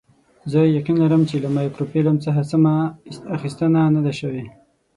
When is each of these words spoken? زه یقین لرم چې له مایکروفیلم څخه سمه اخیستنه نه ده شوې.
زه 0.51 0.59
یقین 0.77 0.95
لرم 1.03 1.21
چې 1.29 1.35
له 1.43 1.49
مایکروفیلم 1.57 2.17
څخه 2.25 2.41
سمه 2.51 2.73
اخیستنه 3.35 3.81
نه 3.95 4.01
ده 4.05 4.11
شوې. 4.19 4.43